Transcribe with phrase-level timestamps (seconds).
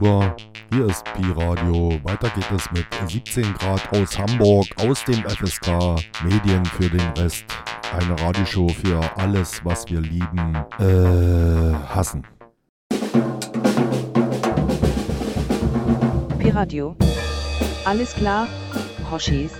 [0.00, 0.36] schon 10 Uhr.
[0.72, 1.98] Hier ist Pi Radio.
[2.04, 5.96] Weiter geht es mit 17 Grad aus Hamburg, aus dem FSK.
[6.24, 7.44] Medien für den Rest.
[7.92, 12.24] Eine Radioshow für alles, was wir lieben, äh, hassen.
[16.38, 16.94] Pi Radio.
[17.84, 18.46] Alles klar,
[19.10, 19.52] Hoshis.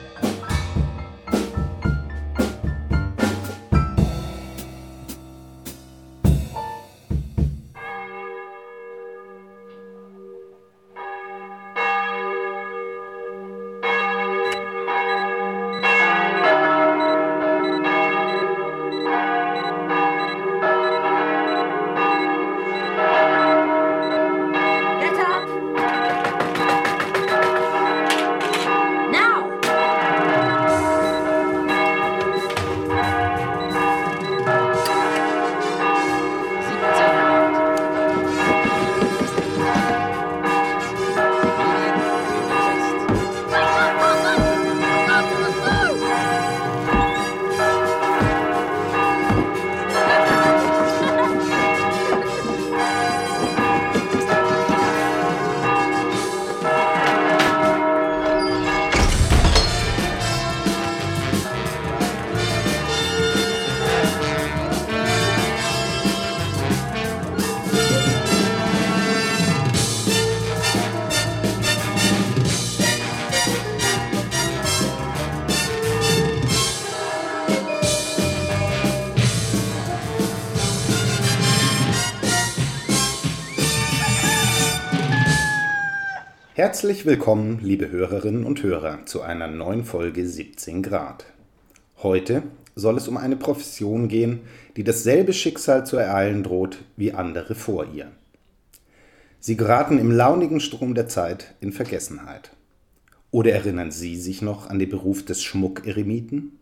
[86.61, 91.25] Herzlich willkommen, liebe Hörerinnen und Hörer, zu einer neuen Folge 17 Grad.
[92.03, 92.43] Heute
[92.75, 94.41] soll es um eine Profession gehen,
[94.77, 98.09] die dasselbe Schicksal zu ereilen droht wie andere vor ihr.
[99.39, 102.51] Sie geraten im launigen Strom der Zeit in Vergessenheit.
[103.31, 106.59] Oder erinnern Sie sich noch an den Beruf des Schmuckeremiten?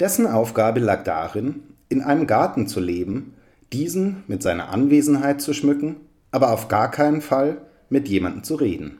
[0.00, 3.32] Dessen Aufgabe lag darin, in einem Garten zu leben,
[3.72, 5.96] diesen mit seiner Anwesenheit zu schmücken,
[6.30, 8.98] aber auf gar keinen Fall mit jemandem zu reden.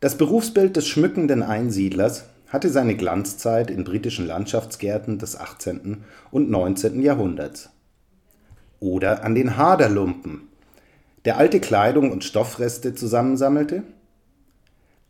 [0.00, 6.04] Das Berufsbild des schmückenden Einsiedlers hatte seine Glanzzeit in britischen Landschaftsgärten des 18.
[6.30, 7.02] und 19.
[7.02, 7.70] Jahrhunderts.
[8.80, 10.48] Oder an den Haderlumpen,
[11.24, 13.82] der alte Kleidung und Stoffreste zusammensammelte.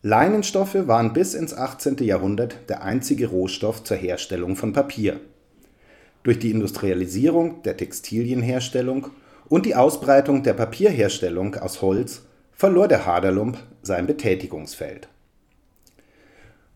[0.03, 1.99] Leinenstoffe waren bis ins 18.
[1.99, 5.21] Jahrhundert der einzige Rohstoff zur Herstellung von Papier.
[6.23, 9.09] Durch die Industrialisierung der Textilienherstellung
[9.49, 12.23] und die Ausbreitung der Papierherstellung aus Holz
[12.59, 15.09] verlor der Haderlump sein Betätigungsfeld.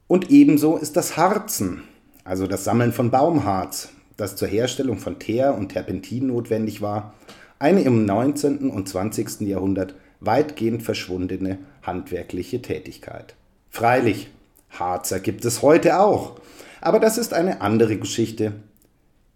[0.07, 1.83] Und ebenso ist das Harzen,
[2.23, 7.15] also das Sammeln von Baumharz, das zur Herstellung von Teer und Terpentin notwendig war,
[7.59, 8.71] eine im 19.
[8.71, 9.41] und 20.
[9.41, 13.35] Jahrhundert weitgehend verschwundene handwerkliche Tätigkeit.
[13.69, 14.31] Freilich,
[14.71, 16.39] Harzer gibt es heute auch,
[16.81, 18.53] aber das ist eine andere Geschichte,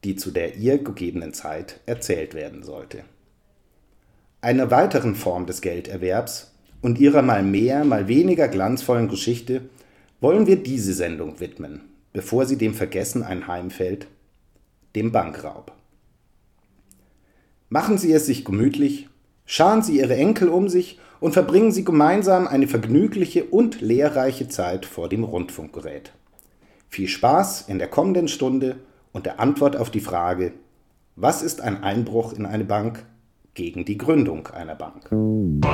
[0.05, 3.03] die zu der ihr gegebenen Zeit erzählt werden sollte.
[4.47, 9.63] Einer weiteren Form des Gelderwerbs und ihrer mal mehr, mal weniger glanzvollen Geschichte
[10.21, 11.81] wollen wir diese Sendung widmen,
[12.13, 14.07] bevor sie dem Vergessen einheimfällt,
[14.95, 15.73] dem Bankraub.
[17.71, 19.09] Machen Sie es sich gemütlich,
[19.47, 24.87] scharen Sie Ihre Enkel um sich und verbringen Sie gemeinsam eine vergnügliche und lehrreiche Zeit
[24.87, 26.13] vor dem Rundfunkgerät.
[26.89, 28.77] Viel Spaß in der kommenden Stunde
[29.11, 30.53] und der Antwort auf die Frage,
[31.17, 33.05] was ist ein Einbruch in eine Bank
[33.57, 35.09] gegen die Gründung einer Bank?
[35.11, 35.67] Solche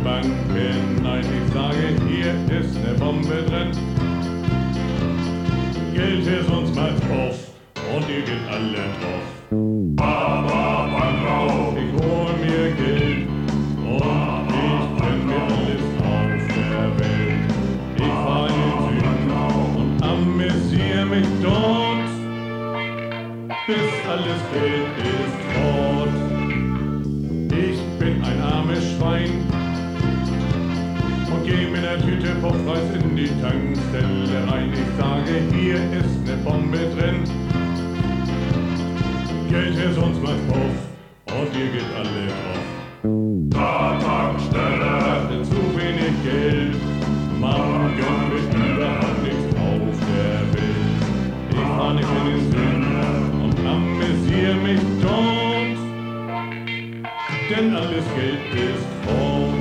[0.00, 0.26] die Bank.
[1.02, 1.76] Nein, ich sage,
[2.08, 3.70] hier ist eine Bombe drin.
[5.94, 7.38] Geld ist uns mal drauf
[7.94, 9.26] und ihr geht alle drauf.
[9.96, 11.76] Baba, Bankrau.
[11.76, 17.50] Ich hol mir Geld und ich gönn mir alles auf der Welt.
[17.96, 19.30] Ich fahr in den Süden
[19.76, 22.10] und amüsier mich dort,
[23.66, 24.99] bis alles Geld
[33.40, 34.72] Tankstelle rein.
[34.72, 37.24] Ich sage, hier ist ne Bombe drin.
[39.48, 40.76] Geld ist uns macht Puff
[41.26, 42.66] und ihr geht alle drauf.
[43.48, 46.76] Da Tankstelle hatte zu wenig Geld.
[47.40, 51.00] Man gönnt mir überhaupt nichts auf der Welt.
[51.50, 52.84] Ich fahr nicht in den Sinn
[53.42, 55.78] und amüsier mich dort.
[57.50, 59.59] Denn alles Geld ist fort.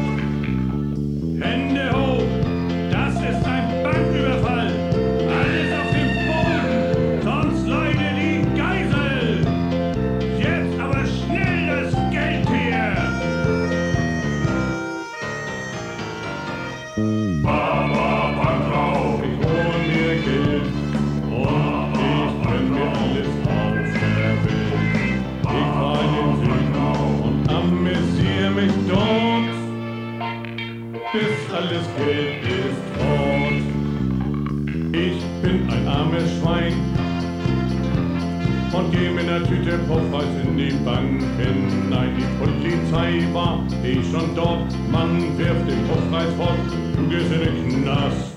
[38.89, 42.15] Und geh mit ner Tüte Puffreis in die Bank hinein.
[42.17, 46.57] Die Polizei war eh schon dort, man wirft den Puffreis fort,
[46.95, 48.28] du gehst in den Knast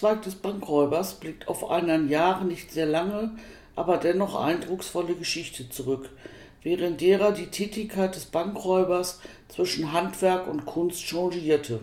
[0.00, 3.32] Erwerbszweig des Bankräubers blickt auf eine an Jahren nicht sehr lange,
[3.76, 6.08] aber dennoch eindrucksvolle Geschichte zurück,
[6.62, 11.80] während derer die Tätigkeit des Bankräubers zwischen Handwerk und Kunst changierte.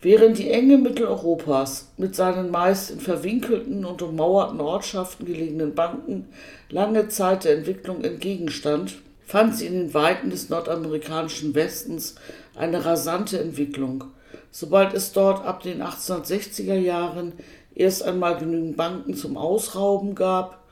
[0.00, 6.26] Während die Enge Mitteleuropas mit seinen meist in verwinkelten und ummauerten Ortschaften gelegenen Banken
[6.70, 12.16] lange Zeit der Entwicklung entgegenstand, fand sie in den Weiten des nordamerikanischen Westens
[12.56, 14.04] eine rasante Entwicklung,
[14.50, 17.32] sobald es dort ab den 1860er Jahren
[17.74, 20.64] erst einmal genügend Banken zum Ausrauben gab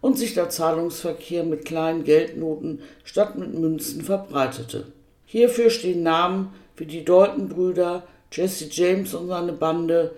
[0.00, 4.86] und sich der Zahlungsverkehr mit kleinen Geldnoten statt mit Münzen verbreitete.
[5.26, 10.12] Hierfür stehen Namen wie die Dalton-Brüder, Jesse James und seine Bande,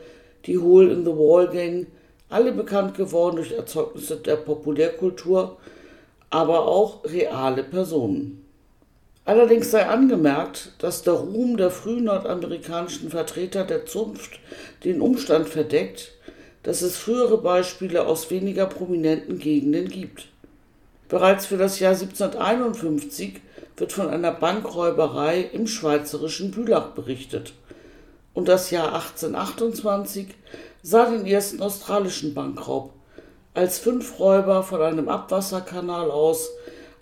[0.46, 1.86] die Hole in the Wall Gang,
[2.28, 5.58] alle bekannt geworden durch Erzeugnisse der Populärkultur,
[6.30, 8.43] aber auch reale Personen.
[9.26, 14.38] Allerdings sei angemerkt, dass der Ruhm der frühen nordamerikanischen Vertreter der Zunft
[14.84, 16.12] den Umstand verdeckt,
[16.62, 20.28] dass es frühere Beispiele aus weniger prominenten Gegenden gibt.
[21.08, 23.40] Bereits für das Jahr 1751
[23.76, 27.54] wird von einer Bankräuberei im schweizerischen Bülach berichtet.
[28.34, 30.28] Und das Jahr 1828
[30.82, 32.92] sah den ersten australischen Bankraub,
[33.54, 36.50] als fünf Räuber von einem Abwasserkanal aus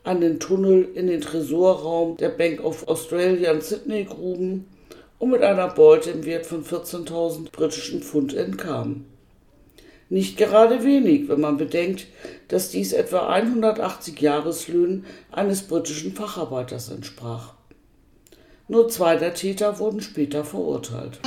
[0.04, 4.66] einen Tunnel in den Tresorraum der Bank of Australia in Sydney gruben
[5.18, 9.06] und mit einer Beute im Wert von 14.000 britischen Pfund entkamen.
[10.08, 12.06] Nicht gerade wenig, wenn man bedenkt,
[12.48, 17.54] dass dies etwa 180 Jahreslöhnen eines britischen Facharbeiters entsprach.
[18.68, 21.20] Nur zwei der Täter wurden später verurteilt.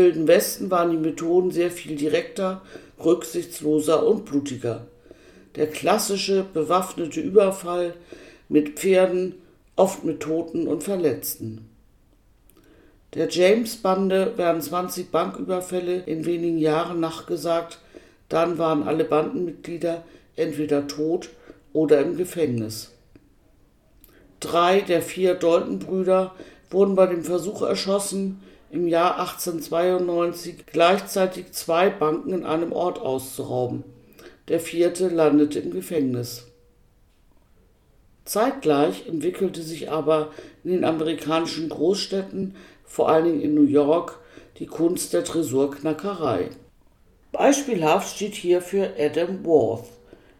[0.00, 2.62] Wilden Westen waren die Methoden sehr viel direkter,
[3.04, 4.86] rücksichtsloser und blutiger.
[5.56, 7.92] Der klassische bewaffnete Überfall
[8.48, 9.34] mit Pferden,
[9.76, 11.68] oft mit Toten und Verletzten.
[13.12, 17.78] Der James-Bande werden 20 Banküberfälle in wenigen Jahren nachgesagt,
[18.30, 20.02] dann waren alle Bandenmitglieder
[20.34, 21.28] entweder tot
[21.74, 22.90] oder im Gefängnis.
[24.38, 26.34] Drei der vier Dalton-Brüder
[26.70, 33.84] wurden bei dem Versuch erschossen, im Jahr 1892 gleichzeitig zwei Banken in einem Ort auszurauben.
[34.48, 36.46] Der vierte landete im Gefängnis.
[38.24, 40.30] Zeitgleich entwickelte sich aber
[40.62, 44.18] in den amerikanischen Großstädten, vor allen Dingen in New York,
[44.58, 46.50] die Kunst der Tresorknackerei.
[47.32, 49.86] Beispielhaft steht hierfür Adam Worth.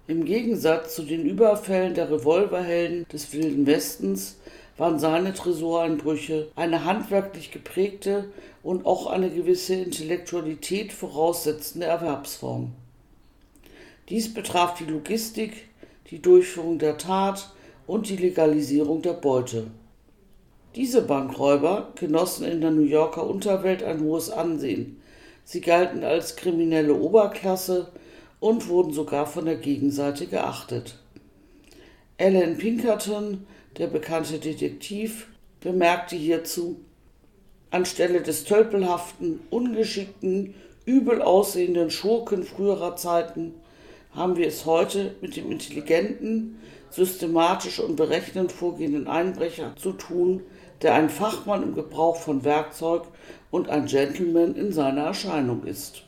[0.06, 4.38] Im Gegensatz zu den Überfällen der Revolverhelden des Wilden Westens
[4.80, 8.32] waren seine Tresoreinbrüche eine handwerklich geprägte
[8.62, 12.72] und auch eine gewisse Intellektualität voraussetzende Erwerbsform.
[14.08, 15.68] Dies betraf die Logistik,
[16.10, 17.52] die Durchführung der Tat
[17.86, 19.66] und die Legalisierung der Beute.
[20.76, 25.02] Diese Bankräuber genossen in der New Yorker Unterwelt ein hohes Ansehen.
[25.44, 27.88] Sie galten als kriminelle Oberklasse
[28.40, 30.94] und wurden sogar von der Gegenseite geachtet.
[32.18, 33.46] Alan Pinkerton,
[33.80, 35.28] der bekannte Detektiv,
[35.60, 36.80] bemerkte hierzu,
[37.70, 43.54] anstelle des tölpelhaften, ungeschickten, übel aussehenden Schurken früherer Zeiten
[44.14, 46.60] haben wir es heute mit dem intelligenten,
[46.90, 50.42] systematisch und berechnend vorgehenden Einbrecher zu tun,
[50.82, 53.04] der ein Fachmann im Gebrauch von Werkzeug
[53.50, 56.02] und ein Gentleman in seiner Erscheinung ist.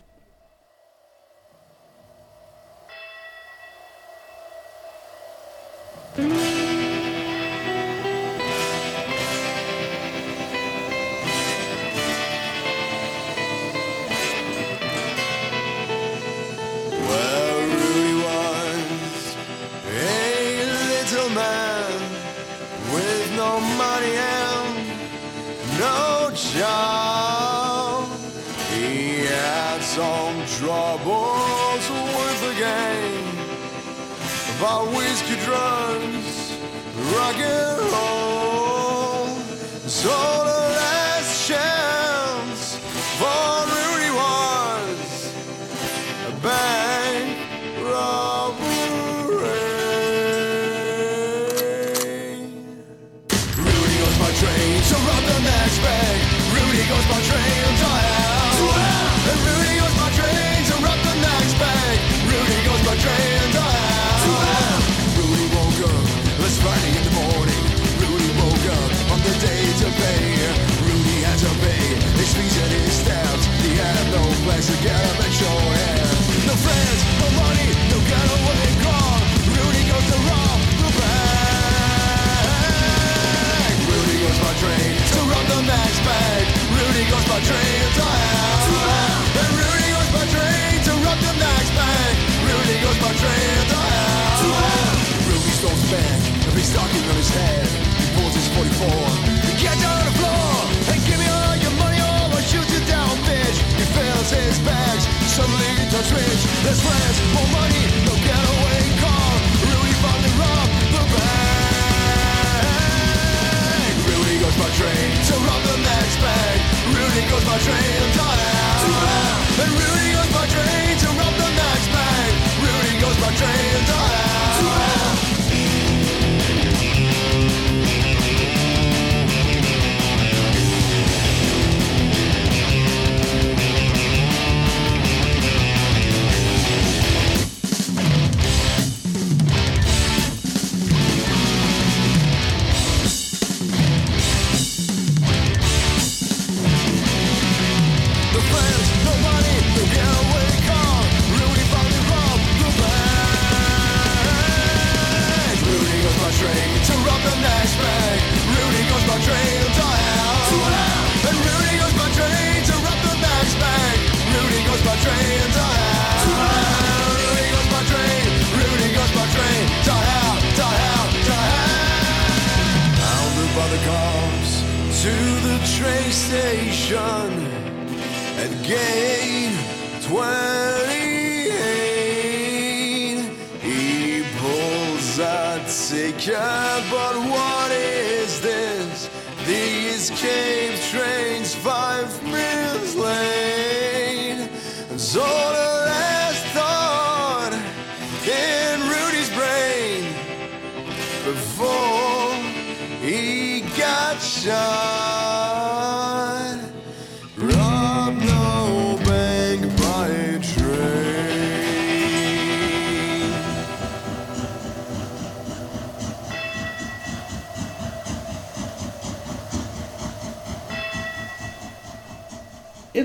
[186.24, 186.61] Yeah.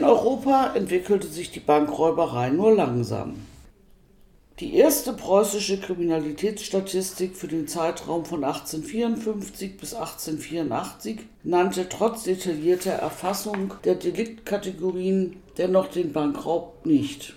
[0.08, 3.36] Europa entwickelte sich die Bankräuberei nur langsam.
[4.62, 13.74] Die erste preußische Kriminalitätsstatistik für den Zeitraum von 1854 bis 1884 nannte trotz detaillierter Erfassung
[13.84, 17.34] der Deliktkategorien dennoch den Bankraub nicht.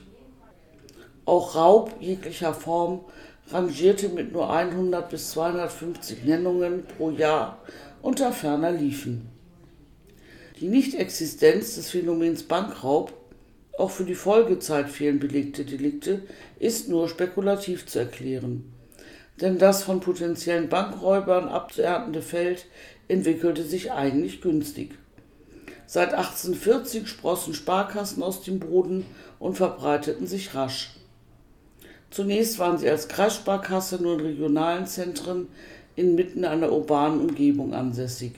[1.24, 3.00] Auch Raub jeglicher Form
[3.50, 7.58] rangierte mit nur 100 bis 250 Nennungen pro Jahr
[8.00, 9.28] unter ferner Liefen.
[10.60, 13.14] Die Nichtexistenz des Phänomens Bankraub,
[13.78, 16.20] auch für die Folgezeit fehlen belegte Delikte,
[16.58, 18.70] ist nur spekulativ zu erklären.
[19.40, 22.66] Denn das von potenziellen Bankräubern abzuerntende Feld
[23.08, 24.90] entwickelte sich eigentlich günstig.
[25.86, 29.06] Seit 1840 sprossen Sparkassen aus dem Boden
[29.38, 30.90] und verbreiteten sich rasch.
[32.10, 35.48] Zunächst waren sie als Kreissparkasse nur in regionalen Zentren
[35.96, 38.32] inmitten einer urbanen Umgebung ansässig.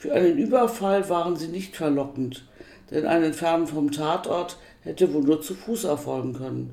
[0.00, 2.46] Für einen Überfall waren sie nicht verlockend,
[2.92, 6.70] denn ein Entfernen vom Tatort hätte wohl nur zu Fuß erfolgen können.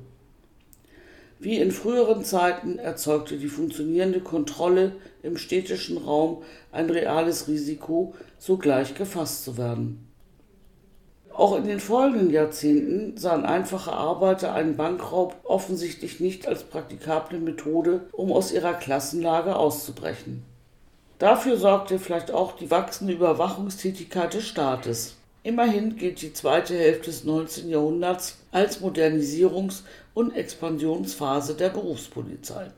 [1.40, 4.92] Wie in früheren Zeiten erzeugte die funktionierende Kontrolle
[5.24, 10.06] im städtischen Raum ein reales Risiko, sogleich gefasst zu werden.
[11.32, 18.02] Auch in den folgenden Jahrzehnten sahen einfache Arbeiter einen Bankraub offensichtlich nicht als praktikable Methode,
[18.12, 20.44] um aus ihrer Klassenlage auszubrechen.
[21.18, 25.16] Dafür sorgte vielleicht auch die wachsende Überwachungstätigkeit des Staates.
[25.42, 27.70] Immerhin gilt die zweite Hälfte des 19.
[27.70, 32.70] Jahrhunderts als Modernisierungs- und Expansionsphase der Berufspolizei.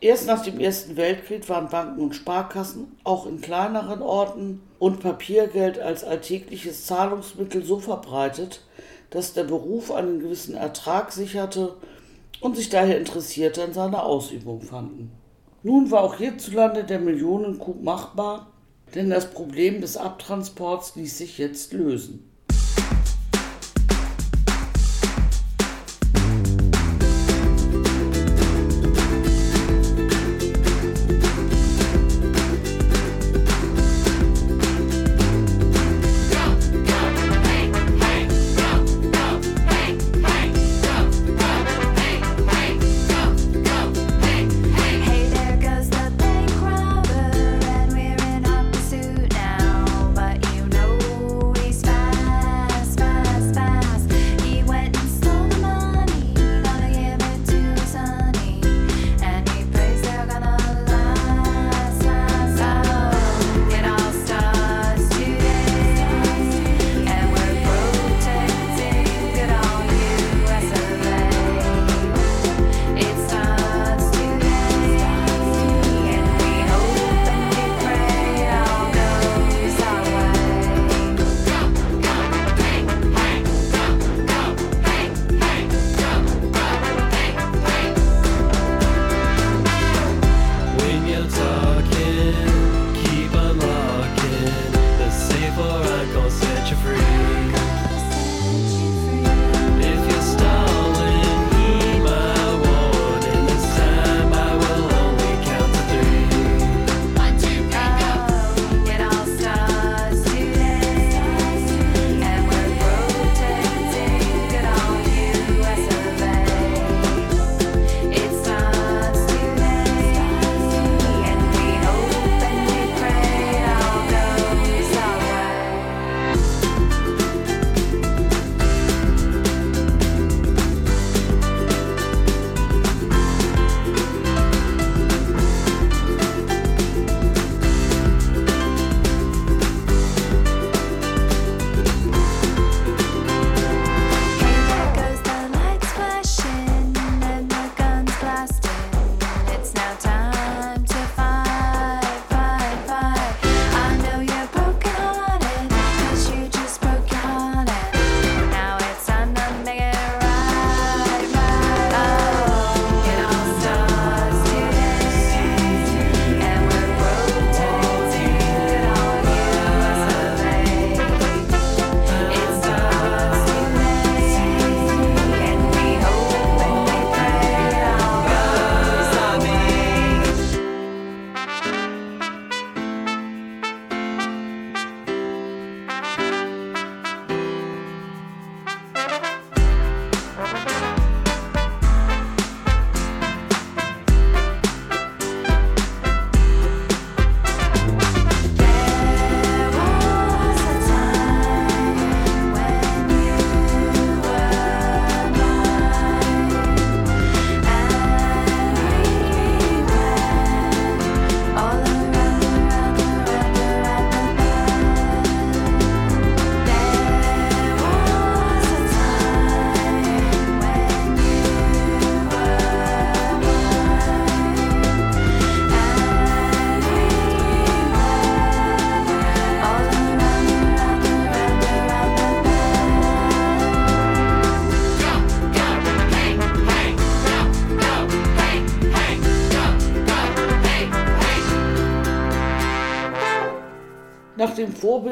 [0.00, 5.78] Erst nach dem Ersten Weltkrieg waren Banken und Sparkassen auch in kleineren Orten und Papiergeld
[5.78, 8.62] als alltägliches Zahlungsmittel so verbreitet,
[9.10, 11.74] dass der Beruf einen gewissen Ertrag sicherte
[12.40, 15.12] und sich daher Interessierte an seiner Ausübung fanden.
[15.64, 18.52] Nun war auch hierzulande der Millionencoup machbar,
[18.94, 22.33] denn das Problem des Abtransports ließ sich jetzt lösen.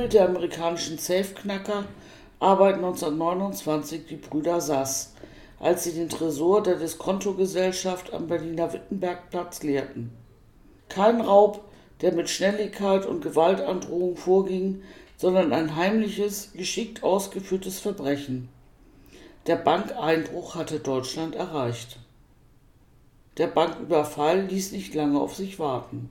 [0.03, 1.85] Vorbild der amerikanischen Safeknacker
[2.41, 5.15] arbeiten 1929 die Brüder Sass,
[5.61, 10.11] als sie den Tresor der Diskontogesellschaft am Berliner Wittenbergplatz leerten.
[10.88, 11.61] Kein Raub,
[12.01, 14.83] der mit Schnelligkeit und Gewaltandrohung vorging,
[15.17, 18.49] sondern ein heimliches, geschickt ausgeführtes Verbrechen.
[19.47, 22.01] Der Bankeinbruch hatte Deutschland erreicht.
[23.37, 26.11] Der Banküberfall ließ nicht lange auf sich warten.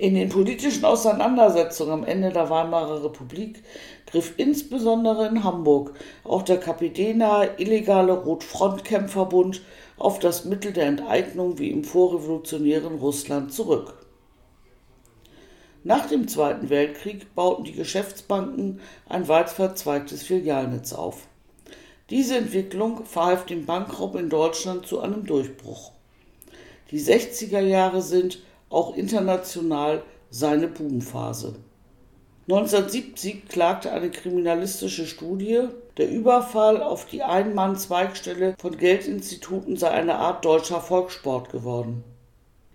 [0.00, 3.62] In den politischen Auseinandersetzungen am Ende der Weimarer Republik
[4.06, 5.92] griff insbesondere in Hamburg
[6.24, 9.60] auch der kapitänahe illegale Rotfrontkämpferbund
[9.98, 13.92] auf das Mittel der Enteignung wie im vorrevolutionären Russland zurück.
[15.84, 21.26] Nach dem Zweiten Weltkrieg bauten die Geschäftsbanken ein weit verzweigtes Filialnetz auf.
[22.08, 25.92] Diese Entwicklung verhalf dem Bankraub in Deutschland zu einem Durchbruch.
[26.90, 31.56] Die 60er Jahre sind, auch international, seine Boomphase.
[32.48, 40.44] 1970 klagte eine kriminalistische Studie, der Überfall auf die Ein-Mann-Zweigstelle von Geldinstituten sei eine Art
[40.44, 42.02] deutscher Volkssport geworden.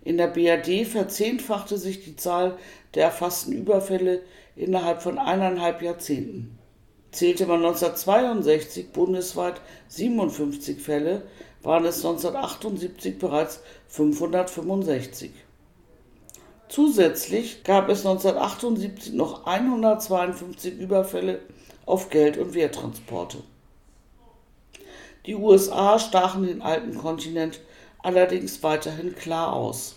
[0.04, 2.56] In der BRD verzehnfachte sich die Zahl
[2.94, 4.22] der erfassten Überfälle
[4.54, 6.58] innerhalb von eineinhalb Jahrzehnten.
[7.10, 11.22] Zählte man 1962 bundesweit 57 Fälle,
[11.62, 15.32] waren es 1978 bereits 565.
[16.68, 21.40] Zusätzlich gab es 1978 noch 152 Überfälle
[21.86, 23.38] auf Geld- und Werttransporte.
[25.26, 27.60] Die USA stachen den alten Kontinent
[28.02, 29.96] allerdings weiterhin klar aus.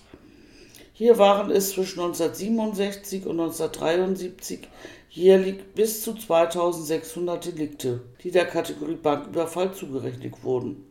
[0.94, 4.68] Hier waren es zwischen 1967 und 1973
[5.10, 10.86] jährlich bis zu 2600 Delikte, die der Kategorie Banküberfall zugerechnet wurden.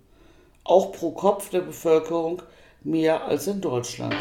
[0.65, 2.43] Auch pro Kopf der Bevölkerung
[2.83, 4.17] mehr als in Deutschland.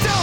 [0.00, 0.21] don't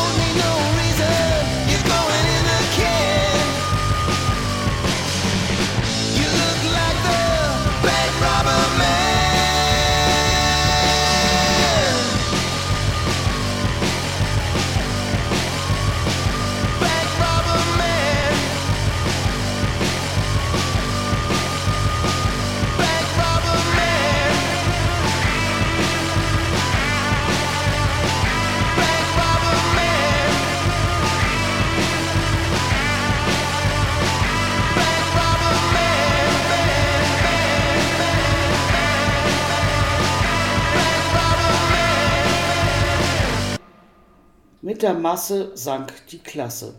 [44.81, 46.73] Der Masse sank die Klasse.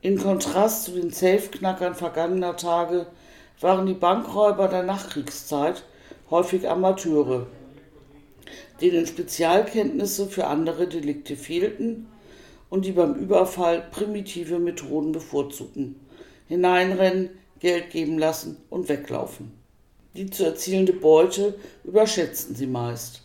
[0.00, 3.06] In Kontrast zu den Safe-Knackern vergangener Tage
[3.60, 5.84] waren die Bankräuber der Nachkriegszeit
[6.30, 7.46] häufig Amateure,
[8.80, 12.08] denen Spezialkenntnisse für andere Delikte fehlten
[12.70, 16.00] und die beim Überfall primitive Methoden bevorzugten.
[16.48, 19.52] Hineinrennen, Geld geben lassen und weglaufen.
[20.16, 23.22] Die zu erzielende Beute überschätzten sie meist.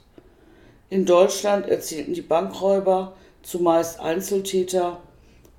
[0.91, 4.99] In Deutschland erzielten die Bankräuber, zumeist Einzeltäter,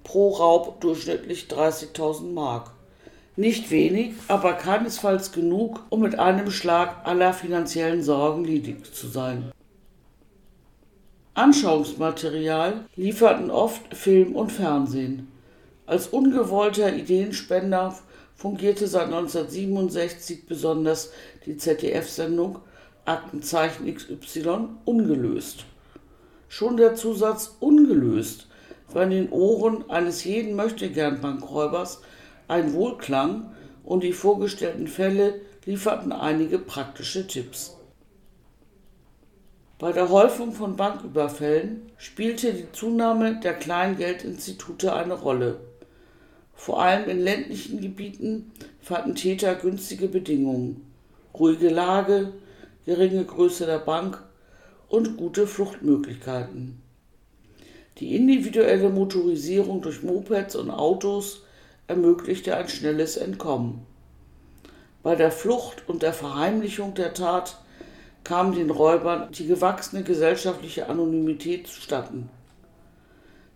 [0.02, 2.72] pro Raub durchschnittlich 30.000 Mark.
[3.36, 9.50] Nicht wenig, aber keinesfalls genug, um mit einem Schlag aller finanziellen Sorgen ledig zu sein.
[11.34, 15.32] Anschauungsmaterial lieferten oft Film und Fernsehen.
[15.84, 17.96] Als ungewollter Ideenspender
[18.36, 21.10] fungierte seit 1967 besonders
[21.44, 22.60] die ZDF-Sendung
[23.04, 25.66] Aktenzeichen XY ungelöst.
[26.56, 28.46] Schon der Zusatz ungelöst
[28.92, 32.00] war in den Ohren eines jeden Möchtegern-Bankräubers
[32.46, 37.76] ein Wohlklang und die vorgestellten Fälle lieferten einige praktische Tipps.
[39.80, 45.58] Bei der Häufung von Banküberfällen spielte die Zunahme der Kleingeldinstitute eine Rolle.
[46.54, 50.88] Vor allem in ländlichen Gebieten fanden Täter günstige Bedingungen,
[51.36, 52.32] ruhige Lage,
[52.86, 54.22] geringe Größe der Bank
[54.94, 56.80] und gute Fluchtmöglichkeiten.
[57.98, 61.42] Die individuelle Motorisierung durch Mopeds und Autos
[61.88, 63.84] ermöglichte ein schnelles Entkommen.
[65.02, 67.58] Bei der Flucht und der Verheimlichung der Tat
[68.22, 72.30] kam den Räubern die gewachsene gesellschaftliche Anonymität zustatten.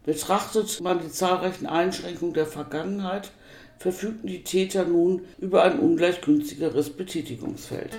[0.05, 3.31] Betrachtet man die zahlreichen Einschränkungen der Vergangenheit,
[3.79, 7.97] verfügten die Täter nun über ein ungleich günstigeres Betätigungsfeld.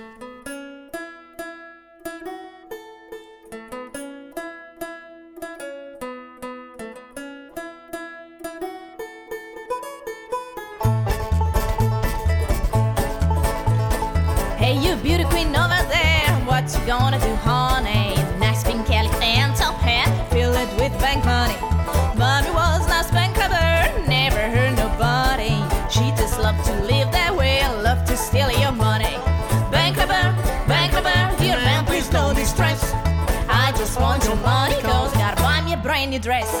[36.20, 36.59] Dress.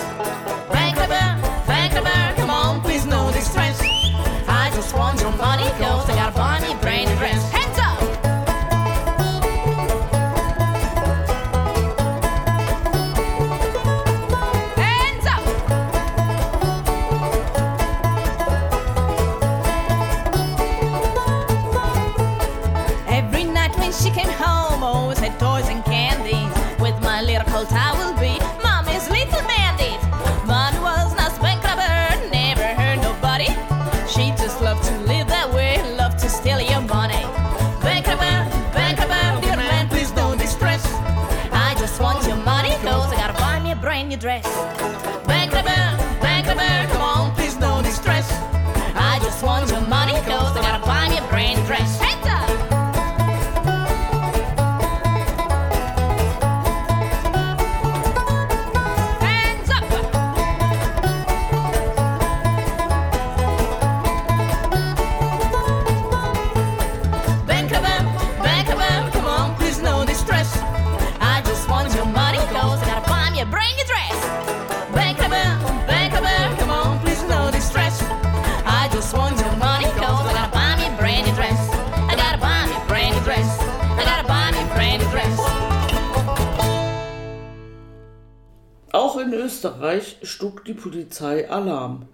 [90.64, 92.06] Die Polizei Alarm.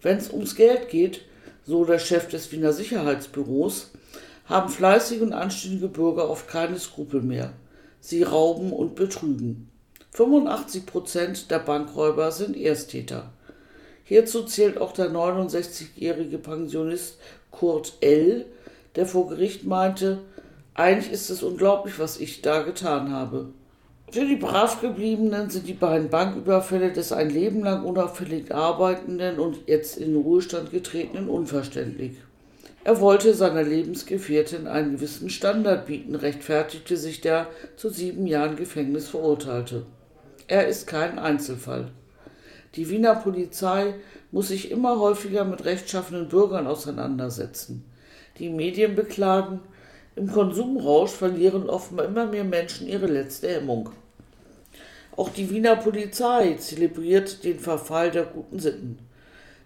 [0.00, 1.22] Wenn es ums Geld geht,
[1.66, 3.90] so der Chef des Wiener Sicherheitsbüros,
[4.46, 7.52] haben fleißige und anständige Bürger oft keine Skrupel mehr.
[8.00, 9.68] Sie rauben und betrügen.
[10.12, 13.32] 85 Prozent der Bankräuber sind Ersttäter.
[14.04, 17.18] Hierzu zählt auch der 69-jährige Pensionist
[17.50, 18.46] Kurt L.,
[18.96, 20.20] der vor Gericht meinte,
[20.74, 23.48] eigentlich ist es unglaublich, was ich da getan habe.
[24.10, 29.98] Für die Bravgebliebenen sind die beiden Banküberfälle des ein Leben lang unauffällig arbeitenden und jetzt
[29.98, 32.12] in Ruhestand getretenen unverständlich.
[32.84, 39.08] Er wollte seiner Lebensgefährtin einen gewissen Standard bieten, rechtfertigte sich der zu sieben Jahren Gefängnis
[39.08, 39.84] Verurteilte.
[40.46, 41.90] Er ist kein Einzelfall.
[42.76, 43.92] Die Wiener Polizei
[44.30, 47.84] muss sich immer häufiger mit rechtschaffenen Bürgern auseinandersetzen.
[48.38, 49.60] Die Medien beklagen,
[50.18, 53.90] im Konsumrausch verlieren offenbar immer mehr Menschen ihre letzte Hemmung.
[55.16, 58.98] Auch die Wiener Polizei zelebriert den Verfall der guten Sitten.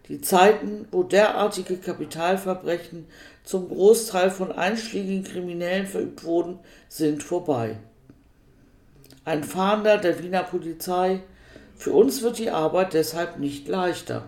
[0.09, 3.07] Die Zeiten, wo derartige Kapitalverbrechen
[3.45, 7.79] zum Großteil von einschlägigen Kriminellen verübt wurden, sind vorbei.
[9.25, 11.21] Ein Fahnder der Wiener Polizei,
[11.77, 14.25] für uns wird die Arbeit deshalb nicht leichter.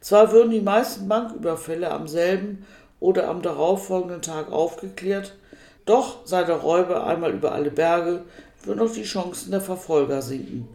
[0.00, 2.66] Zwar würden die meisten Banküberfälle am selben
[3.00, 5.34] oder am darauffolgenden Tag aufgeklärt,
[5.84, 8.24] doch sei der Räuber einmal über alle Berge,
[8.64, 10.68] würden auch die Chancen der Verfolger sinken.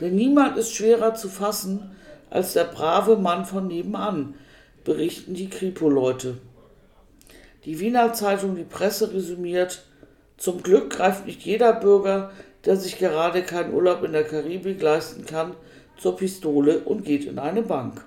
[0.00, 1.96] Denn niemand ist schwerer zu fassen
[2.30, 4.34] als der brave Mann von nebenan,
[4.84, 6.38] berichten die Kripo-Leute.
[7.64, 9.84] Die Wiener Zeitung Die Presse resümiert,
[10.38, 12.32] zum Glück greift nicht jeder Bürger,
[12.64, 15.54] der sich gerade keinen Urlaub in der Karibik leisten kann,
[15.98, 18.04] zur Pistole und geht in eine Bank.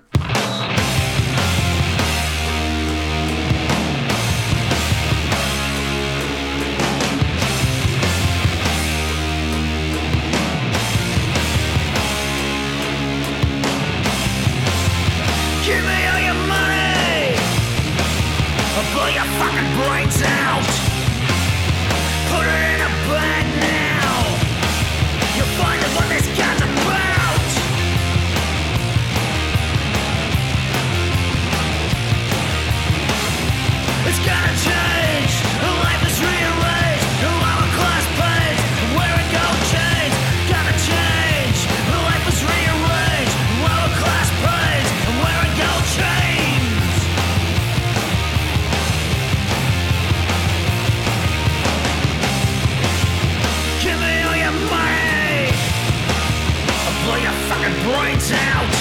[57.85, 58.71] Brains out.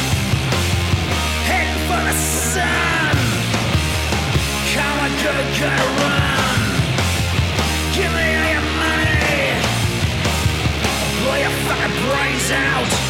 [1.45, 3.17] Heading for the sun.
[4.73, 6.65] Come on, gotta, gotta run.
[7.97, 9.45] Give me all your money.
[11.21, 13.04] Blow your fucking brains out.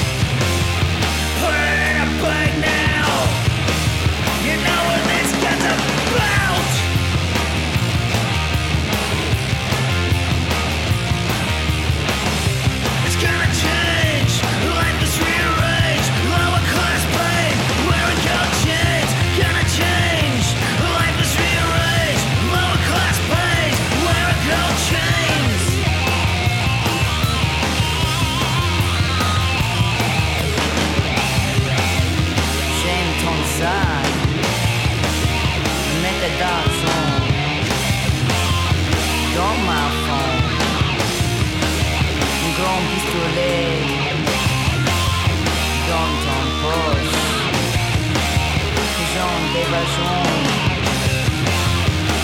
[49.84, 50.22] Vachons,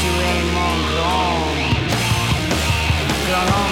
[0.00, 1.40] tu es mon grand,
[3.28, 3.69] grand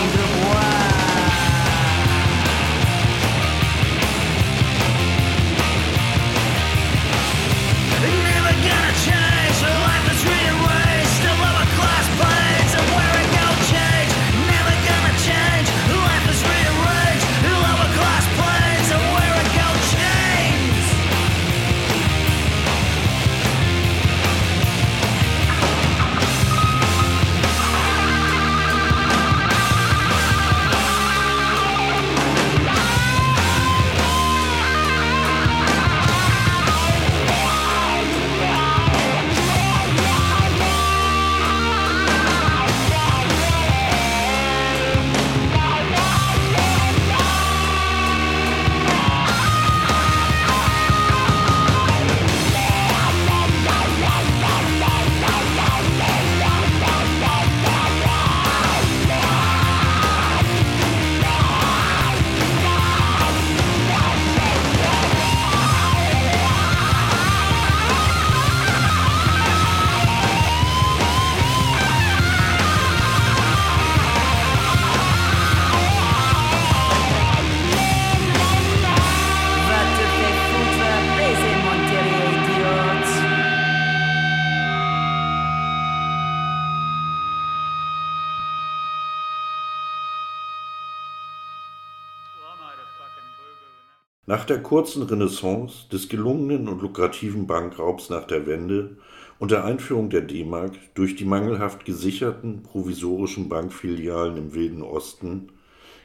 [94.51, 98.97] der kurzen Renaissance, des gelungenen und lukrativen Bankraubs nach der Wende
[99.39, 105.49] und der Einführung der D-Mark durch die mangelhaft gesicherten provisorischen Bankfilialen im Wilden Osten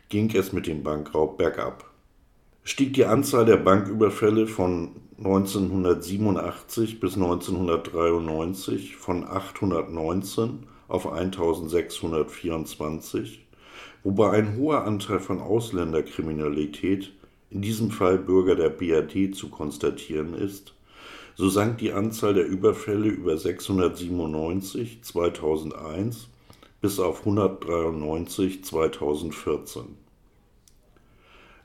[0.09, 1.89] ging es mit dem Bankraub bergab.
[2.63, 13.47] Stieg die Anzahl der Banküberfälle von 1987 bis 1993 von 819 auf 1624,
[14.03, 17.11] wobei ein hoher Anteil von Ausländerkriminalität,
[17.53, 20.73] in diesem Fall Bürger der BRD, zu konstatieren ist,
[21.35, 26.29] so sank die Anzahl der Überfälle über 697 2001
[26.81, 29.83] bis auf 193 2014.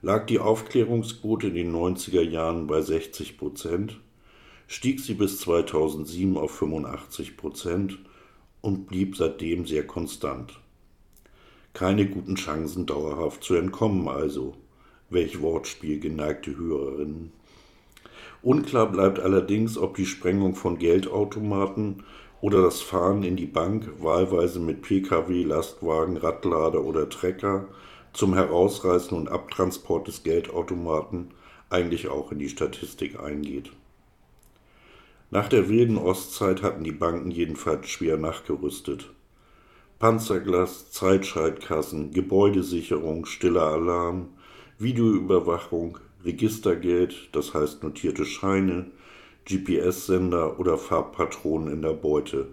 [0.01, 3.99] Lag die Aufklärungsquote in den 90er Jahren bei 60 Prozent,
[4.69, 7.99] stieg sie bis 2007 auf 85 Prozent
[8.61, 10.61] und blieb seitdem sehr konstant.
[11.73, 14.55] Keine guten Chancen dauerhaft zu entkommen also.
[15.11, 17.33] Welch Wortspiel, geneigte Hörerinnen.
[18.43, 22.05] Unklar bleibt allerdings, ob die Sprengung von Geldautomaten
[22.41, 27.67] oder das Fahren in die Bank, wahlweise mit Pkw, Lastwagen, Radlader oder Trecker,
[28.13, 31.31] zum Herausreißen und Abtransport des Geldautomaten
[31.71, 33.71] eigentlich auch in die Statistik eingeht.
[35.31, 39.11] Nach der wilden Ostzeit hatten die Banken jedenfalls schwer nachgerüstet.
[39.99, 44.29] Panzerglas, Zeitschaltkassen, Gebäudesicherung, stiller Alarm,
[44.81, 48.87] Videoüberwachung, Registergeld, das heißt notierte Scheine,
[49.45, 52.47] GPS-Sender oder Farbpatronen in der Beute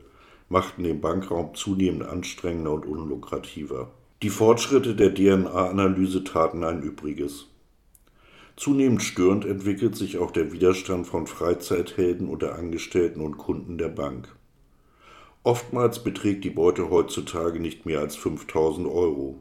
[0.50, 3.92] machten den Bankraum zunehmend anstrengender und unlukrativer.
[4.24, 7.48] Die Fortschritte der DNA-Analyse taten ein Übriges.
[8.56, 14.36] Zunehmend störend entwickelt sich auch der Widerstand von Freizeithelden oder Angestellten und Kunden der Bank.
[15.44, 19.38] Oftmals beträgt die Beute heutzutage nicht mehr als 5000 Euro.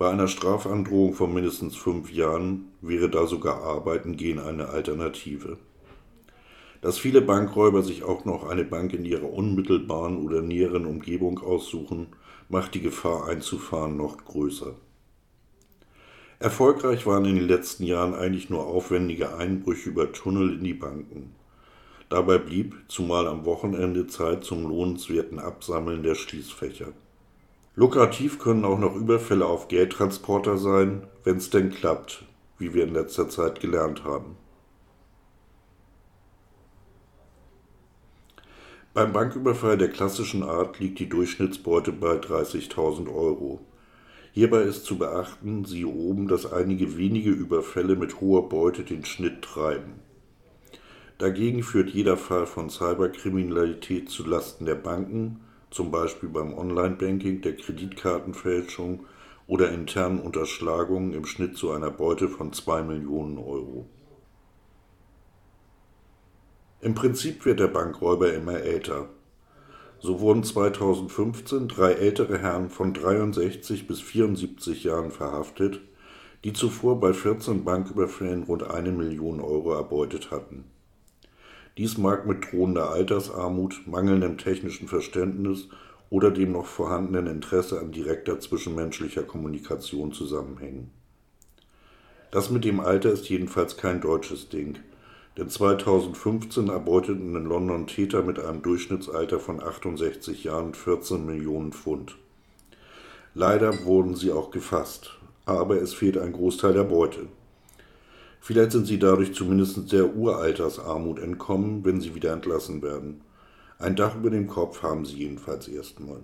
[0.00, 5.58] Bei einer Strafandrohung von mindestens fünf Jahren wäre da sogar Arbeiten gehen eine Alternative.
[6.80, 12.06] Dass viele Bankräuber sich auch noch eine Bank in ihrer unmittelbaren oder näheren Umgebung aussuchen,
[12.48, 14.74] macht die Gefahr einzufahren noch größer.
[16.38, 21.34] Erfolgreich waren in den letzten Jahren eigentlich nur aufwendige Einbrüche über Tunnel in die Banken.
[22.08, 26.94] Dabei blieb, zumal am Wochenende, Zeit zum lohnenswerten Absammeln der Schließfächer.
[27.76, 32.24] Lukrativ können auch noch Überfälle auf Geldtransporter sein, wenn es denn klappt,
[32.58, 34.36] wie wir in letzter Zeit gelernt haben.
[38.92, 43.60] Beim Banküberfall der klassischen Art liegt die Durchschnittsbeute bei 30.000 Euro.
[44.32, 49.42] Hierbei ist zu beachten, siehe oben, dass einige wenige Überfälle mit hoher Beute den Schnitt
[49.42, 50.00] treiben.
[51.18, 55.40] Dagegen führt jeder Fall von Cyberkriminalität zu Lasten der Banken,
[55.70, 59.06] zum Beispiel beim Online-Banking, der Kreditkartenfälschung
[59.46, 63.86] oder internen Unterschlagungen im Schnitt zu einer Beute von 2 Millionen Euro.
[66.80, 69.08] Im Prinzip wird der Bankräuber immer älter.
[69.98, 75.80] So wurden 2015 drei ältere Herren von 63 bis 74 Jahren verhaftet,
[76.42, 80.64] die zuvor bei 14 Banküberfällen rund eine Million Euro erbeutet hatten.
[81.78, 85.68] Dies mag mit drohender Altersarmut, mangelndem technischen Verständnis
[86.10, 90.90] oder dem noch vorhandenen Interesse an direkter zwischenmenschlicher Kommunikation zusammenhängen.
[92.32, 94.78] Das mit dem Alter ist jedenfalls kein deutsches Ding,
[95.36, 102.16] denn 2015 erbeuteten in London Täter mit einem Durchschnittsalter von 68 Jahren 14 Millionen Pfund.
[103.34, 107.26] Leider wurden sie auch gefasst, aber es fehlt ein Großteil der Beute.
[108.40, 113.20] Vielleicht sind sie dadurch zumindest der Uraltersarmut entkommen, wenn sie wieder entlassen werden.
[113.78, 116.22] Ein Dach über dem Kopf haben sie jedenfalls erstmal.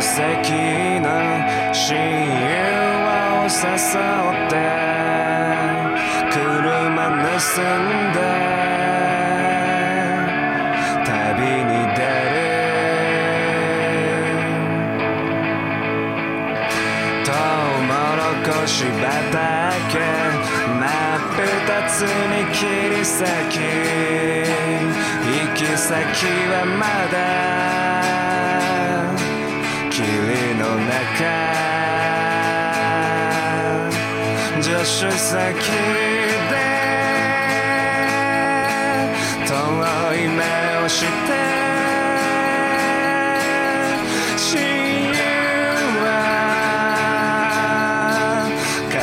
[0.00, 0.77] seque
[3.60, 3.66] 誘っ
[4.48, 4.54] て
[6.30, 7.26] 車盗
[7.58, 7.82] ん
[8.12, 8.16] で
[11.04, 11.10] 旅
[11.64, 11.98] に出
[12.30, 12.38] る。
[17.24, 17.34] トウ
[17.82, 19.98] モロコシ畑
[20.78, 21.42] 真っ二
[21.88, 23.10] つに切り裂
[23.50, 23.54] き
[25.26, 25.90] 行き先
[26.52, 27.16] はまだ
[29.90, 29.98] 霧
[30.54, 31.37] の中。
[34.90, 35.60] 先で
[39.46, 39.52] 遠
[40.14, 40.40] い目
[40.82, 41.06] をして
[44.38, 44.48] 親
[45.12, 45.20] 友
[46.04, 46.08] は
[48.90, 48.96] 語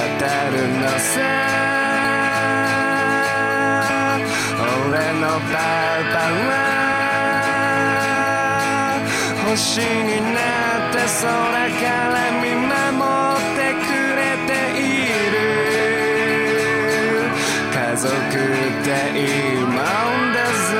[0.52, 1.14] るのさ
[4.58, 5.54] 俺のパ
[6.12, 6.16] パ
[6.50, 6.52] は
[9.50, 10.40] 星にな
[10.90, 11.30] って空
[11.80, 12.85] から見舞
[17.98, 19.24] 族ってい
[19.54, 20.76] いもんだぜ。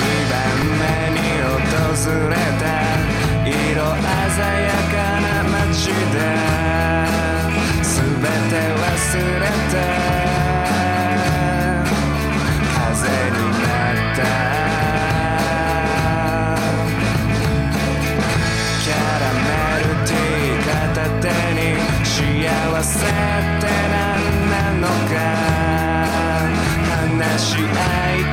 [0.00, 0.34] 2番
[0.80, 0.82] 目
[1.14, 1.62] に訪
[2.28, 2.64] れた
[3.46, 3.54] 色
[4.30, 6.53] 鮮やかな街で。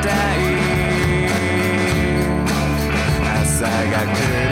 [0.02, 0.42] たい。
[3.42, 3.74] 朝が
[4.14, 4.51] 来る。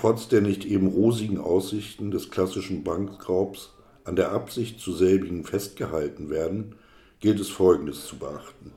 [0.00, 3.74] Trotz der nicht eben rosigen Aussichten des klassischen Bankraubs
[4.04, 6.76] an der Absicht zu selbigen festgehalten werden,
[7.20, 8.72] gilt es Folgendes zu beachten.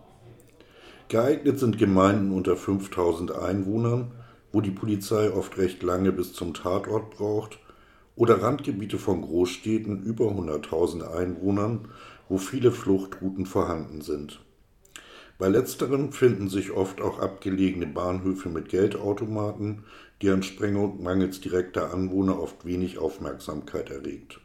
[1.08, 4.12] Geeignet sind Gemeinden unter 5000 Einwohnern,
[4.52, 7.58] wo die Polizei oft recht lange bis zum Tatort braucht,
[8.18, 11.88] oder Randgebiete von Großstädten über 100.000 Einwohnern,
[12.28, 14.43] wo viele Fluchtrouten vorhanden sind.
[15.38, 19.84] Bei letzterem finden sich oft auch abgelegene Bahnhöfe mit Geldautomaten,
[20.22, 24.40] deren Sprengung mangels direkter Anwohner oft wenig Aufmerksamkeit erregt.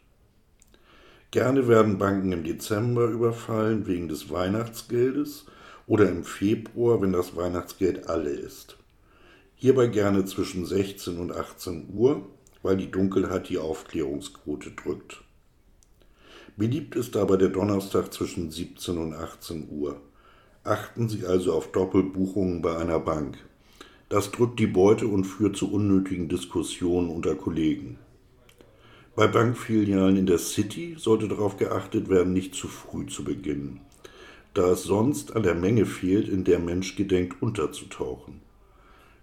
[1.31, 5.45] Gerne werden Banken im Dezember überfallen wegen des Weihnachtsgeldes
[5.87, 8.79] oder im Februar, wenn das Weihnachtsgeld alle ist.
[9.55, 12.27] Hierbei gerne zwischen 16 und 18 Uhr,
[12.63, 15.23] weil die Dunkelheit die Aufklärungsquote drückt.
[16.57, 20.01] Beliebt ist aber der Donnerstag zwischen 17 und 18 Uhr.
[20.69, 23.39] Achten Sie also auf Doppelbuchungen bei einer Bank.
[24.11, 27.99] Das drückt die Beute und führt zu unnötigen Diskussionen unter Kollegen.
[29.17, 33.81] Bei Bankfilialen in der City sollte darauf geachtet werden, nicht zu früh zu beginnen,
[34.53, 38.43] da es sonst an der Menge fehlt, in der Mensch gedenkt unterzutauchen.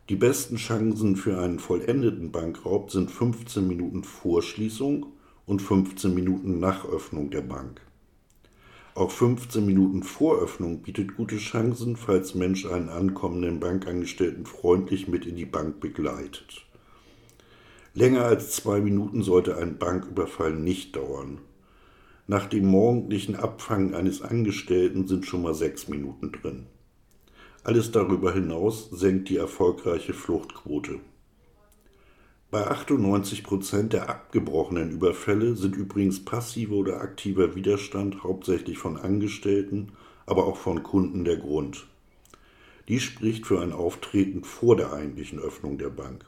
[0.09, 5.13] Die besten Chancen für einen vollendeten Bankraub sind 15 Minuten vor Schließung
[5.45, 7.81] und 15 Minuten nach Öffnung der Bank.
[8.95, 15.25] Auch 15 Minuten vor Öffnung bietet gute Chancen, falls Mensch einen ankommenden Bankangestellten freundlich mit
[15.25, 16.65] in die Bank begleitet.
[17.93, 21.39] Länger als zwei Minuten sollte ein Banküberfall nicht dauern.
[22.27, 26.67] Nach dem morgendlichen Abfangen eines Angestellten sind schon mal sechs Minuten drin.
[27.65, 31.01] Alles darüber hinaus senkt die erfolgreiche Fluchtquote.
[32.55, 39.91] Bei 98 Prozent der abgebrochenen Überfälle sind übrigens passiver oder aktiver Widerstand hauptsächlich von Angestellten,
[40.25, 41.85] aber auch von Kunden der Grund.
[42.87, 46.23] Dies spricht für ein Auftreten vor der eigentlichen Öffnung der Bank.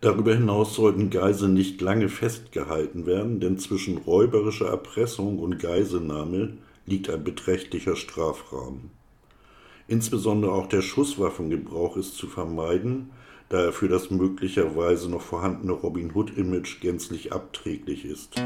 [0.00, 6.56] Darüber hinaus sollten Geiseln nicht lange festgehalten werden, denn zwischen räuberischer Erpressung und Geiselnahme
[6.86, 8.92] liegt ein beträchtlicher Strafrahmen.
[9.88, 13.10] Insbesondere auch der Schusswaffengebrauch ist zu vermeiden,
[13.48, 18.36] da er für das möglicherweise noch vorhandene Robin Hood-Image gänzlich abträglich ist.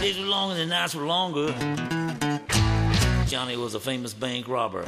[0.00, 1.54] Days were long the nights were longer.
[3.26, 4.84] Johnny was a famous bank robber.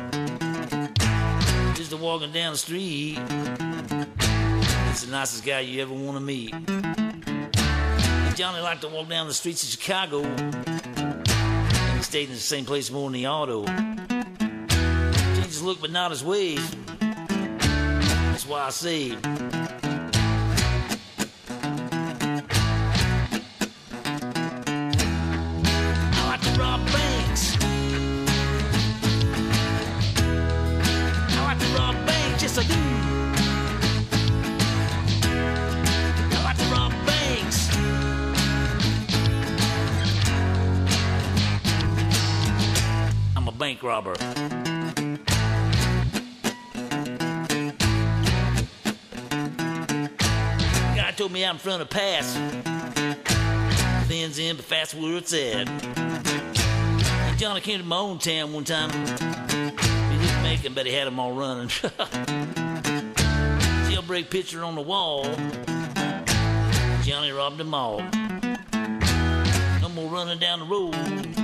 [1.76, 3.18] Just walking down the street.
[4.90, 7.03] He's the nicest guy you ever want to meet.
[8.36, 10.22] Johnny liked to walk down the streets of Chicago.
[11.96, 13.64] He stayed in the same place more than the auto.
[13.64, 16.68] Changed his look, but not his ways.
[16.98, 19.16] That's why I say.
[43.94, 44.14] Robber.
[50.96, 52.34] Guy told me I'm front of pass.
[54.08, 55.68] Thins in, but fast where it's at.
[57.38, 58.90] Johnny came to my own town one time.
[58.90, 61.68] He make him, but he had them all running.
[63.88, 65.22] Jailbreak picture on the wall.
[67.04, 68.02] Johnny robbed them all.
[69.80, 71.43] No more running down the road.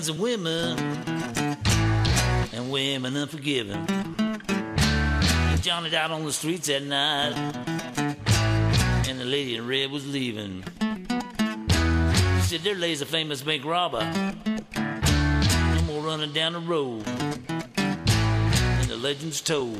[0.00, 0.78] Guns and women,
[2.54, 3.86] and women unforgiving.
[5.60, 7.34] Johnny died on the streets at night,
[9.06, 10.64] and the lady in red was leaving.
[10.80, 14.10] She said, There lays a famous bank robber.
[14.74, 17.06] No more running down the road.
[17.76, 19.76] And the legend's told.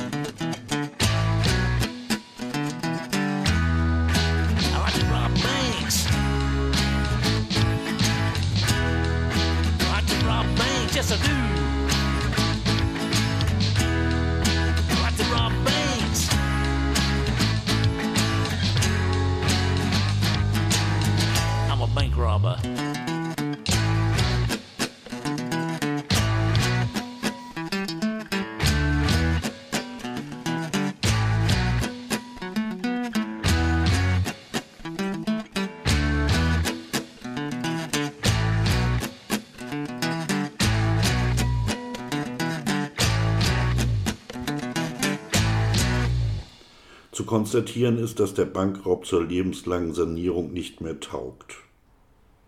[47.30, 51.58] Konstatieren ist, dass der Bankraub zur lebenslangen Sanierung nicht mehr taugt.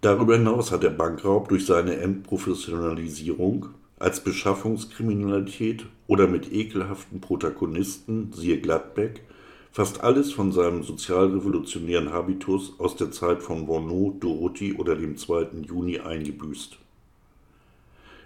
[0.01, 3.69] Darüber hinaus hat der Bankraub durch seine Entprofessionalisierung
[4.01, 9.23] als Beschaffungskriminalität oder mit ekelhaften Protagonisten, siehe Gladbeck,
[9.71, 15.63] fast alles von seinem sozialrevolutionären Habitus aus der Zeit von Warnaud, Dorothy oder dem 2.
[15.65, 16.77] Juni eingebüßt.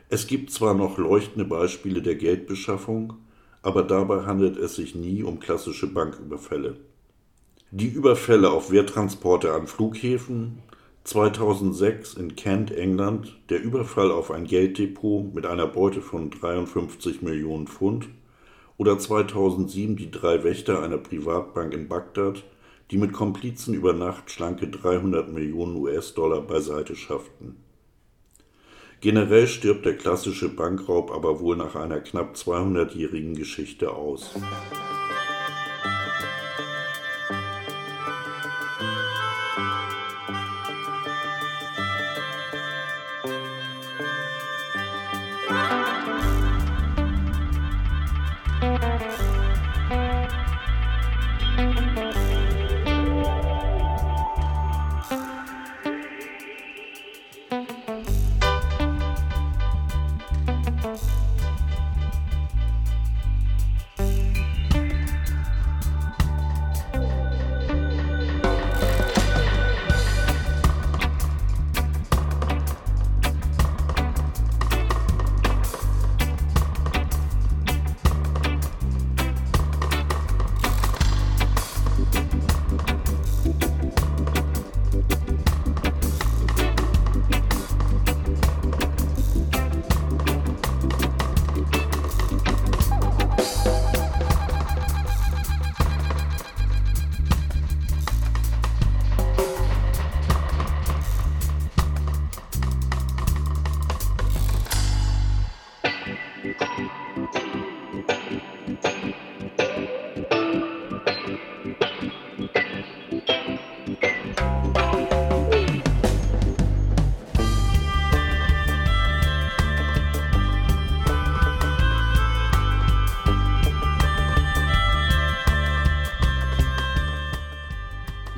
[0.09, 3.19] Es gibt zwar noch leuchtende Beispiele der Geldbeschaffung,
[3.67, 6.77] aber dabei handelt es sich nie um klassische Banküberfälle.
[7.73, 10.63] Die Überfälle auf Werttransporte an Flughäfen,
[11.03, 17.67] 2006 in Kent, England, der Überfall auf ein Gelddepot mit einer Beute von 53 Millionen
[17.67, 18.09] Pfund
[18.77, 22.45] oder 2007 die drei Wächter einer Privatbank in Bagdad,
[22.93, 27.57] die mit Komplizen über Nacht schlanke 300 Millionen US-Dollar beiseite schafften.
[29.07, 34.35] Generell stirbt der klassische Bankraub aber wohl nach einer knapp 200-jährigen Geschichte aus.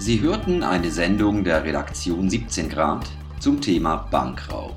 [0.08, 3.06] Sie hörten eine Sendung der Redaktion 17 Grad
[3.40, 4.76] zum Thema Bankraub.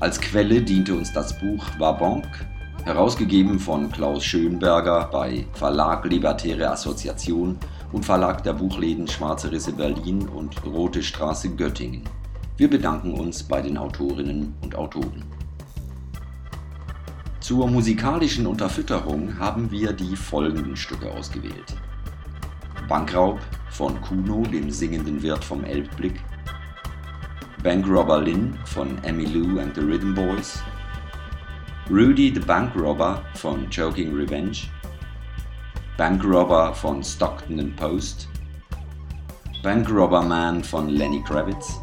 [0.00, 2.26] Als Quelle diente uns das Buch Wabank,
[2.84, 7.56] herausgegeben von Klaus Schönberger bei Verlag Libertäre Assoziation
[7.90, 12.02] und Verlag der Buchläden Schwarze Risse Berlin und Rote Straße Göttingen.
[12.58, 15.24] Wir bedanken uns bei den Autorinnen und Autoren.
[17.40, 21.74] Zur musikalischen Unterfütterung haben wir die folgenden Stücke ausgewählt.
[22.88, 26.20] Bankraub von Kuno, dem singenden Wirt vom Elbblick.
[27.62, 30.62] Bankrobber Lynn von Emmylou and the Rhythm Boys.
[31.90, 34.70] Rudy the Bankrobber von Joking Revenge.
[35.98, 38.26] Bankrobber von Stockton Post.
[39.62, 41.78] Bankrobber Man von Lenny Kravitz.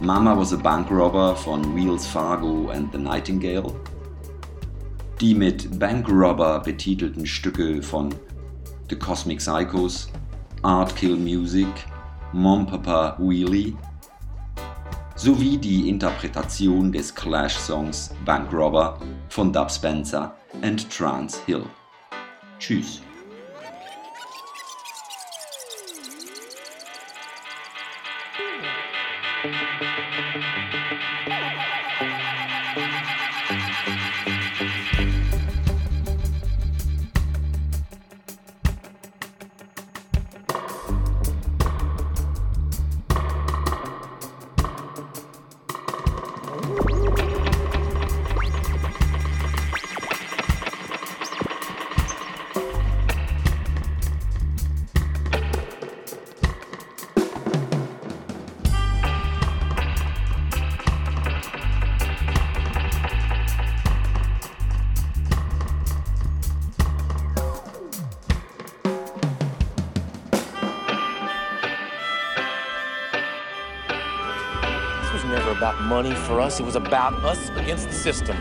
[0.00, 3.72] Mama was a Bankrobber von Wheels Fargo and the Nightingale.
[5.20, 8.12] Die mit Bankrobber betitelten Stücke von
[8.88, 10.08] The Cosmic Psychos,
[10.62, 11.66] Art Kill Music,
[12.32, 13.76] Mom Papa Wheelie
[15.16, 21.64] sowie die Interpretation des Clash-Songs Bank Robber von Dub Spencer and Trance Hill.
[22.58, 23.05] Tschüss.
[76.02, 76.60] Money for us.
[76.60, 78.36] It was about us against the system.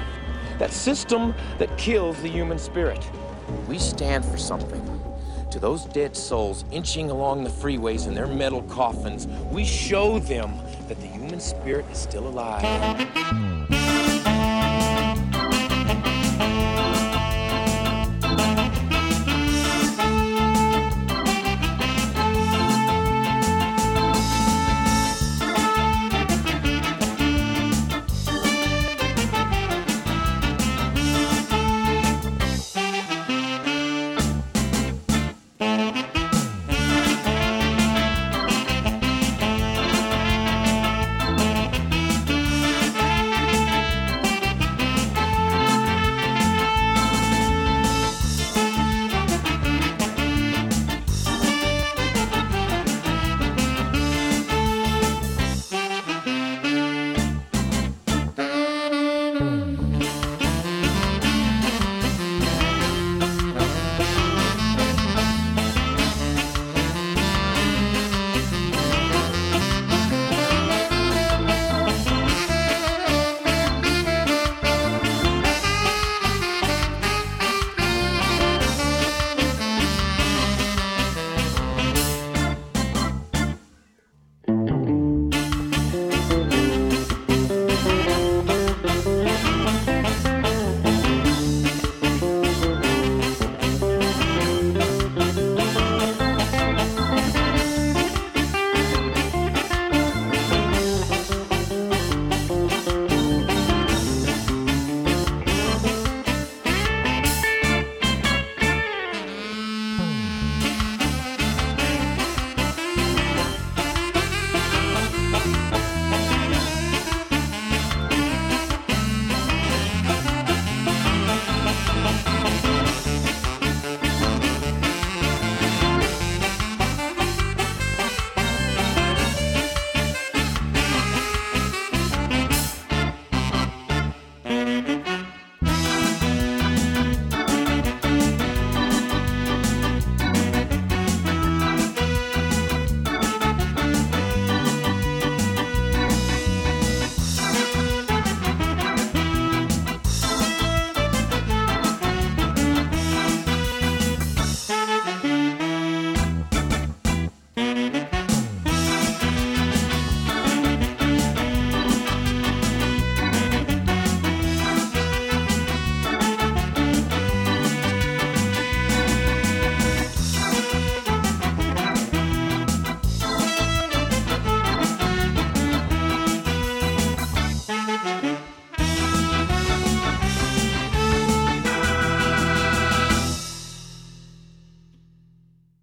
[0.59, 3.09] That system that kills the human spirit.
[3.69, 4.83] We stand for something.
[5.51, 10.51] To those dead souls inching along the freeways in their metal coffins, we show them
[10.89, 13.54] that the human spirit is still alive.